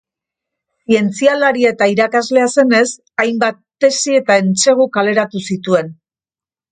[0.91, 2.85] Zientzialaria eta irakaslea zenez,
[3.23, 5.93] hainbat tesi eta entsegu kaleratu zituen.